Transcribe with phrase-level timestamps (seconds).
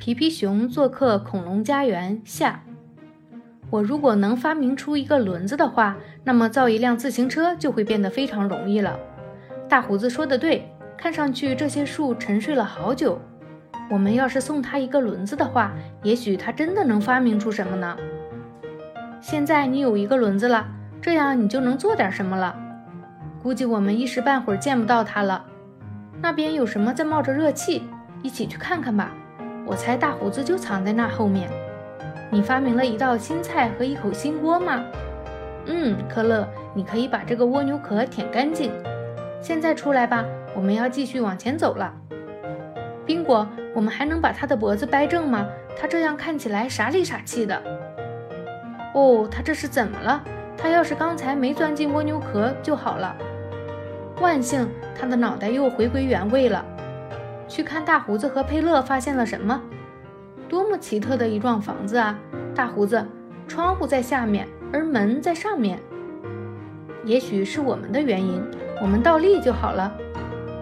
[0.00, 2.62] 皮皮熊做客恐龙家园下。
[3.68, 8.98] 我如果能发明出一个轮子的话，那么造一辆自行车就会变得非常容易了。
[9.68, 10.66] 大胡子说的对，
[10.96, 13.20] 看上去这些树沉睡了好久。
[13.90, 17.94] 我们要是送他一个轮子的话，也许他真的能发明出什么呢？
[19.20, 20.66] 现在你有一个轮子了，
[21.02, 22.58] 这样你就能做点什么了。
[23.42, 25.44] 估计我们一时半会儿见不到他了。
[26.22, 27.82] 那边有什么在冒着热气？
[28.22, 29.14] 一起去看看吧。
[29.70, 31.48] 我猜大胡子就藏在那后面。
[32.28, 34.84] 你发明了一道新菜和一口新锅吗？
[35.66, 36.44] 嗯，可乐，
[36.74, 38.72] 你可以把这个蜗牛壳舔干净。
[39.40, 40.24] 现在出来吧，
[40.56, 41.94] 我们要继续往前走了。
[43.06, 45.46] 宾果，我们还能把他的脖子掰正吗？
[45.80, 47.62] 他这样看起来傻里傻气的。
[48.92, 50.20] 哦，他这是怎么了？
[50.58, 53.14] 他要是刚才没钻进蜗牛壳就好了。
[54.20, 54.68] 万幸，
[54.98, 56.64] 他的脑袋又回归原位了。
[57.48, 59.60] 去看大胡子和佩勒发现了什么？
[60.50, 62.18] 多么奇特的一幢房子啊！
[62.56, 63.06] 大胡子，
[63.46, 65.78] 窗户在下面，而门在上面。
[67.04, 68.42] 也许是我们的原因，
[68.82, 69.94] 我们倒立就好了。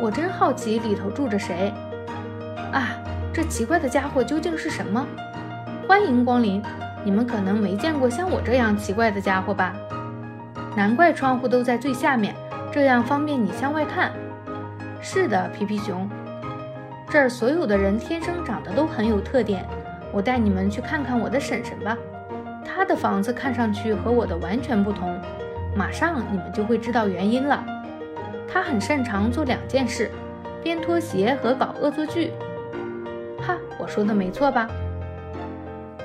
[0.00, 1.74] 我真好奇里头住着谁。
[2.72, 2.90] 啊，
[3.34, 5.04] 这奇怪的家伙究竟是什么？
[5.88, 6.62] 欢迎光临！
[7.04, 9.74] 你们可能没见过像我这样奇怪的家伙吧？
[10.76, 12.36] 难怪窗户都在最下面，
[12.70, 14.12] 这样方便你向外看。
[15.00, 16.08] 是的，皮皮熊。
[17.10, 19.68] 这儿所有的人天生长得都很有特点。
[20.12, 21.96] 我带你们去看看我的婶婶吧，
[22.64, 25.18] 她的房子看上去和我的完全不同。
[25.74, 27.64] 马上你们就会知道原因了。
[28.46, 30.10] 她很擅长做两件事：
[30.62, 32.32] 编拖鞋和搞恶作剧。
[33.40, 34.68] 哈，我说的没错吧？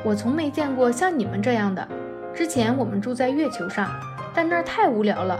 [0.04, 1.86] 我从没见过像你们这样的。
[2.34, 3.90] 之前我们住在月球上，
[4.34, 5.38] 但那儿太无聊了。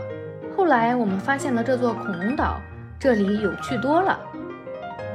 [0.54, 2.60] 后来我们发现了这座恐龙岛，
[2.98, 4.18] 这里有趣多了。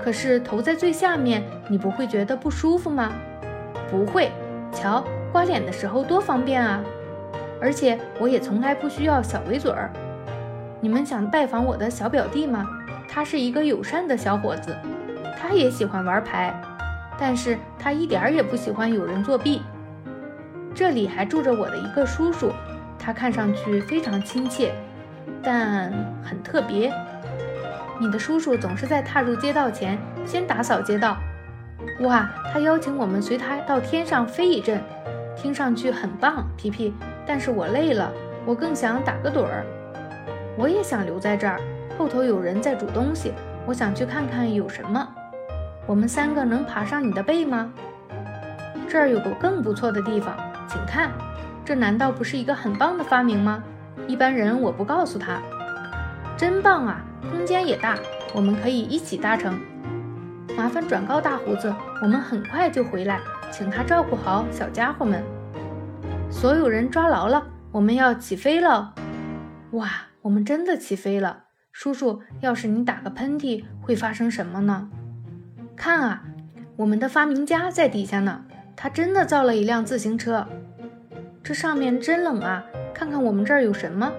[0.04, 3.12] 可是头在最下面，你不会觉得不舒服吗？
[3.94, 4.32] 不会，
[4.72, 6.84] 瞧，刮脸的时候多方便啊！
[7.62, 9.92] 而且我也从来不需要小围嘴儿。
[10.82, 12.68] 你们想拜访我的小表弟吗？
[13.08, 14.76] 他是一个友善的小伙子，
[15.40, 16.52] 他也喜欢玩牌，
[17.20, 19.62] 但是他一点儿也不喜欢有人作弊。
[20.74, 22.52] 这里还住着我的一个叔叔，
[22.98, 24.74] 他看上去非常亲切，
[25.44, 26.92] 但很特别。
[28.02, 31.16] 你的叔叔总是在踏入街道前先打扫街道。
[32.02, 34.82] 哇，他邀请我们随他到天上飞一阵，
[35.36, 36.94] 听上去很棒，皮皮。
[37.26, 38.12] 但是我累了，
[38.46, 39.66] 我更想打个盹儿。
[40.58, 41.60] 我也想留在这儿，
[41.98, 43.34] 后头有人在煮东西，
[43.66, 45.08] 我想去看看有什么。
[45.86, 47.72] 我们三个能爬上你的背吗？
[48.88, 50.36] 这儿有个更不错的地方，
[50.68, 51.12] 请看，
[51.64, 53.64] 这难道不是一个很棒的发明吗？
[54.08, 55.42] 一般人我不告诉他。
[56.36, 57.02] 真棒啊！
[57.32, 57.98] 空间也大，
[58.34, 59.58] 我们可以一起搭乘。
[60.56, 63.20] 麻烦转告大胡子，我们很快就回来，
[63.52, 65.24] 请他照顾好小家伙们。
[66.30, 68.94] 所有人抓牢了，我们要起飞了！
[69.72, 69.90] 哇，
[70.22, 71.46] 我们真的起飞了！
[71.72, 74.90] 叔叔，要是你打个喷嚏，会发生什么呢？
[75.76, 76.24] 看啊，
[76.76, 80.48] 我们的发明家在底下呢，他真的造了一辆自行车。
[81.44, 82.64] 这上面真冷啊！
[82.94, 84.12] 看看我们这儿有什么？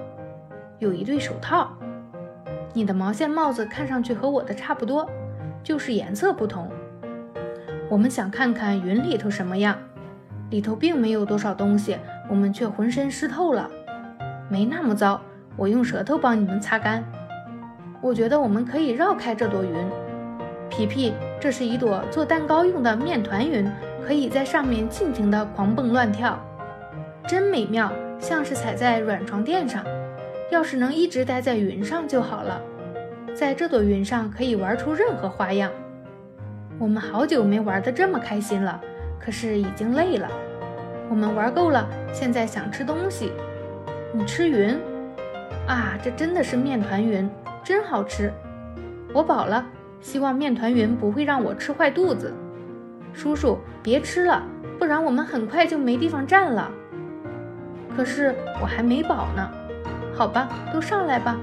[0.81, 1.73] 有一对手套。
[2.73, 5.09] 你的毛线帽子看上去和我的差不多，
[5.65, 6.71] 就是颜色不同。
[7.91, 9.77] 我们想看看云里头什么样，
[10.51, 11.97] 里头并没有多少东西，
[12.29, 13.69] 我们却浑身湿透了。
[14.49, 15.21] 没那么糟，
[15.57, 17.03] 我用舌头帮你们擦干。
[18.01, 19.75] 我觉得我们可以绕开这朵云。
[20.69, 23.71] 皮皮，这是一朵做蛋糕用的面团云，
[24.07, 26.39] 可以在上面尽情地狂蹦乱跳，
[27.27, 29.85] 真美妙，像是踩在软床垫上。
[30.51, 32.61] 要是能一直待在云上就好了，
[33.35, 35.69] 在这朵云上可以玩出任何花样。
[36.79, 38.81] 我们好久没玩得这么开心了，
[39.19, 40.29] 可是已经累了。
[41.11, 43.33] 我们玩够了，现在想吃东西。
[44.13, 44.79] 你吃云？
[45.67, 47.29] 啊，这真的是面团云，
[47.65, 48.33] 真好吃。
[49.13, 49.67] 我饱了，
[50.01, 52.33] 希望面团云不会让我吃坏肚子。
[53.13, 54.45] 叔叔，别吃了，
[54.79, 56.71] 不然我们很快就没地方站了。
[57.97, 59.51] 可是我还没饱呢。
[60.15, 61.37] 好吧，都上来吧。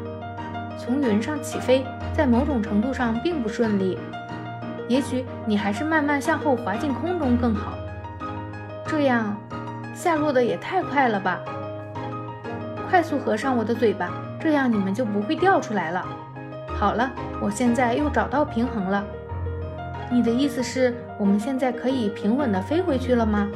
[0.83, 3.99] 从云上起飞，在某种程度上并不顺利。
[4.87, 7.73] 也许你还是慢慢向后滑进空中更好。
[8.87, 9.37] 这样，
[9.93, 11.39] 下落的也太快了吧！
[12.89, 16.03] 快速合上我的嘴巴，这样你们就不会掉出来了。
[16.79, 19.05] 好了，我现在又找到平衡了。
[20.11, 23.47] 你的意思是，我们现在可以平稳地飞回去了吗？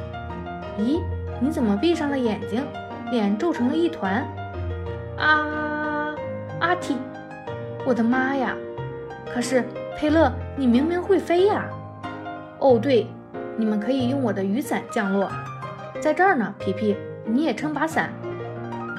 [0.78, 1.02] 咦，
[1.40, 2.64] 你怎么闭上了眼睛，
[3.10, 4.24] 脸皱成了一团？
[5.18, 6.14] 啊，
[6.60, 6.96] 阿嚏，
[7.86, 8.56] 我的妈呀！
[9.32, 9.64] 可是
[9.96, 11.66] 佩勒，你明明会飞呀！
[12.58, 13.06] 哦，对，
[13.56, 15.30] 你们可以用我的雨伞降落，
[16.02, 16.54] 在这儿呢。
[16.58, 18.10] 皮皮，你也撑把伞，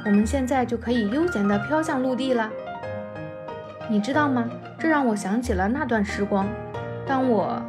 [0.04, 2.48] 我们现在就可以悠闲地飘向陆地了。
[3.88, 4.48] 你知道吗？
[4.78, 6.46] 这让我想起了那段时光，
[7.06, 7.60] 当我……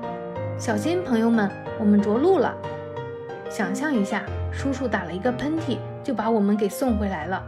[0.59, 1.49] 小心，朋友们，
[1.79, 2.55] 我们着陆了。
[3.49, 4.21] 想象一下，
[4.51, 7.43] 叔叔打了一个喷嚏，就把我们给送回来了。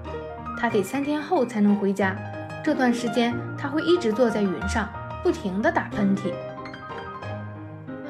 [0.57, 2.15] 他得三天后才能回家，
[2.63, 4.89] 这段时间他会一直坐在云上，
[5.23, 6.31] 不停地打喷嚏。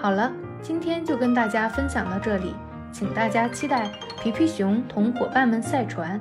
[0.01, 0.31] 好了，
[0.61, 2.55] 今天就跟大家分享到这里，
[2.91, 3.89] 请大家期待
[4.21, 6.19] 皮皮熊同伙伴们赛船。